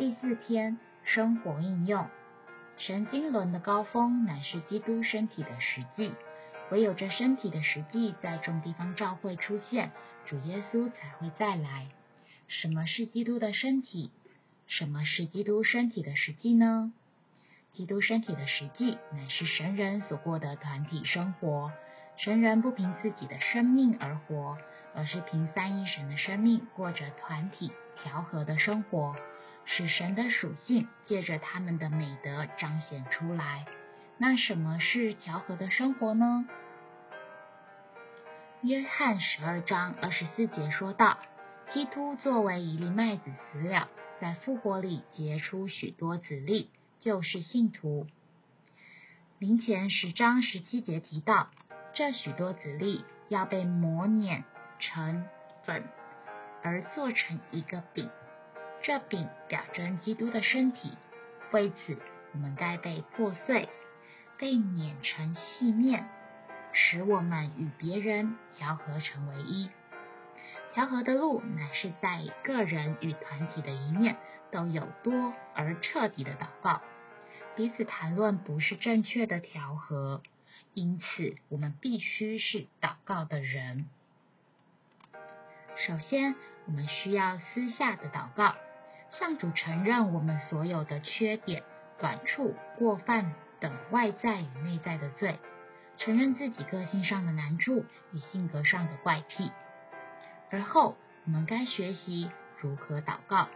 [0.00, 2.06] 第四天，生活应用。
[2.78, 6.14] 神经轮的高峰乃是基督身体的实际，
[6.70, 9.90] 唯有这身体的实际在众地方召会出现，
[10.24, 11.88] 主耶稣才会再来。
[12.48, 14.10] 什么是基督的身体？
[14.66, 16.94] 什么是基督身体的实际呢？
[17.74, 21.72] 基督身体的实际乃是神人所过的团体生活。
[22.16, 24.56] 神人不凭自己的生命而活，
[24.94, 27.70] 而是凭三一神的生命过着团体
[28.02, 29.14] 调和的生活。
[29.72, 33.66] 使神的属性借着他们的美德彰显出来。
[34.18, 36.44] 那什么是调和的生活呢？
[38.62, 41.18] 约翰十二章二十四节说道
[41.72, 43.88] ：“基督作为一粒麦子死了，
[44.20, 46.68] 在复活里结出许多子粒，
[46.98, 48.08] 就是信徒。”
[49.38, 51.48] 林前十章十七节提到，
[51.94, 54.42] 这许多子粒要被磨碾
[54.80, 55.24] 成
[55.62, 55.84] 粉，
[56.64, 58.10] 而做成一个饼。
[58.82, 60.92] 这饼表征基督的身体，
[61.52, 61.98] 为此
[62.32, 63.68] 我们该被破碎，
[64.38, 66.08] 被碾成细面，
[66.72, 69.70] 使我们与别人调和成为一。
[70.72, 74.16] 调和的路乃是在个人与团体的一面
[74.50, 76.80] 都有多而彻底的祷告。
[77.56, 80.22] 彼此谈论不是正确的调和，
[80.72, 83.86] 因此我们必须是祷告的人。
[85.76, 86.34] 首先，
[86.66, 88.54] 我们需要私下的祷告。
[89.12, 91.62] 向主承认我们所有的缺点、
[91.98, 95.38] 短处、过犯等外在与内在的罪，
[95.98, 99.50] 承认自己个性上的难处与性格上的怪癖。
[100.50, 103.48] 而后，我们该学习如何祷告。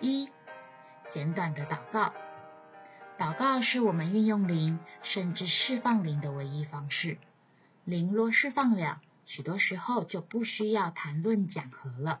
[0.00, 0.28] 一、
[1.12, 2.12] 简短的祷告。
[3.18, 7.16] 祷告是我们运用灵，甚至释放灵的唯一方式。
[7.84, 12.20] 灵若释放了，许多时候就不需要谈论讲和了。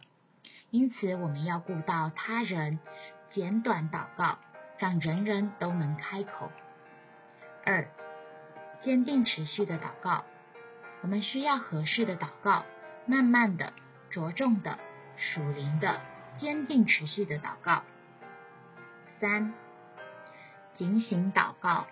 [0.70, 2.80] 因此，我们要顾到他人，
[3.30, 4.38] 简短祷告，
[4.78, 6.50] 让人人都能开口。
[7.64, 7.88] 二、
[8.82, 10.24] 坚定持续的祷告，
[11.02, 12.64] 我们需要合适的祷告，
[13.06, 13.72] 慢慢的、
[14.10, 14.78] 着重的、
[15.16, 16.00] 属灵的、
[16.36, 17.82] 坚定持续的祷告。
[19.20, 19.54] 三、
[20.74, 21.86] 警醒祷告，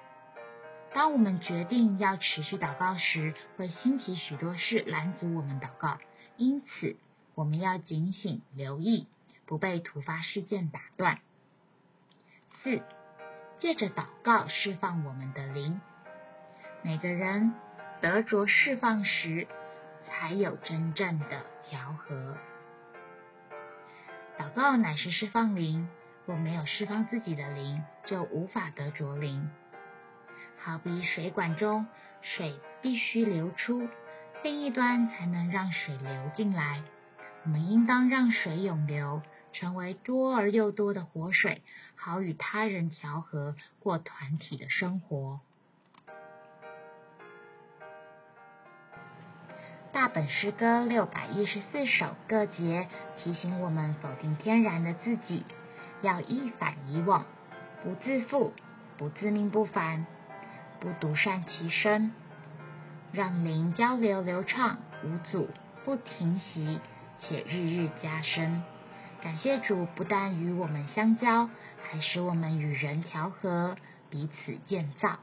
[0.93, 5.99] 当我们决定要持续祷告时，会兴起许多事拦阻我们祷告，
[6.37, 6.97] 因此。
[7.35, 9.07] 我们要警醒留意，
[9.47, 11.19] 不被突发事件打断。
[12.63, 12.83] 四，
[13.59, 15.81] 借着祷告释放我们的灵。
[16.83, 17.53] 每个人
[18.01, 19.49] 得着释放时，
[20.07, 22.37] 才有真正的调和。
[24.39, 25.89] 祷告乃是释放灵，
[26.27, 29.51] 若没有释放自己的灵，就无法得着灵。
[30.59, 31.87] 好比水管中
[32.23, 33.89] 水必须流出，
[34.43, 36.83] 另一端才能让水流进来。
[37.45, 39.23] 我们应当让水涌流，
[39.53, 41.63] 成为多而又多的活水，
[41.95, 45.41] 好与他人调和，过团体的生活。
[49.93, 52.89] 大本诗歌六百一十四首各节
[53.19, 55.45] 提醒我们否定天然的自己，
[56.01, 57.27] 要一反以往，
[57.83, 58.55] 不自负，
[58.97, 60.07] 不自命不凡，
[60.81, 62.11] 不独善其身，
[63.13, 65.51] 让灵交流流畅无阻，
[65.85, 66.81] 不停息。
[67.29, 68.63] 且日日加深。
[69.23, 71.49] 感谢主，不但与我们相交，
[71.83, 73.77] 还使我们与人调和，
[74.11, 75.19] 彼此建造。